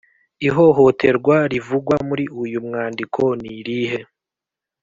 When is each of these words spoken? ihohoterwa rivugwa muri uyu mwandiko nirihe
ihohoterwa 0.47 1.35
rivugwa 1.51 1.95
muri 2.07 2.25
uyu 2.43 2.59
mwandiko 2.67 3.21
nirihe 3.41 3.99